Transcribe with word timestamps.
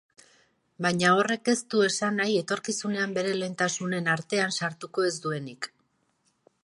Baina 0.85 1.11
horrek 1.17 1.51
ez 1.53 1.61
du 1.73 1.83
esan 1.87 2.17
nahi 2.21 2.37
etorkizunean 2.45 3.13
bere 3.19 3.35
lehentasunen 3.43 4.11
artean 4.15 4.57
sartuko 4.61 5.07
ez 5.11 5.13
duenik. 5.27 5.69